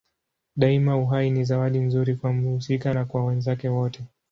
[0.55, 4.03] Daima uhai ni zawadi nzuri kwa mhusika na kwa wenzake wote.